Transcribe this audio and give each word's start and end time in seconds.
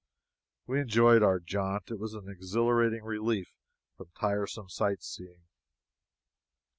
We 0.65 0.81
enjoyed 0.81 1.21
our 1.21 1.39
jaunt. 1.39 1.91
It 1.91 1.99
was 1.99 2.15
an 2.15 2.27
exhilarating 2.27 3.03
relief 3.03 3.53
from 3.95 4.09
tiresome 4.19 4.67
sight 4.67 5.03
seeing. 5.03 5.43